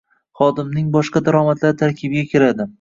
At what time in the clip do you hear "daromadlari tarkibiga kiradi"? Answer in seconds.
1.29-2.69